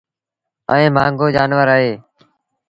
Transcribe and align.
ائيٚݩ 0.71 0.93
مهآݩگو 0.95 1.27
جآݩور 1.35 1.67
اهي 1.75 1.91